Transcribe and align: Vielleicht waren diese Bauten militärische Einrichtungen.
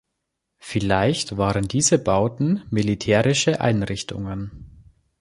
Vielleicht 0.57 1.37
waren 1.37 1.67
diese 1.67 1.99
Bauten 1.99 2.63
militärische 2.71 3.61
Einrichtungen. 3.61 4.83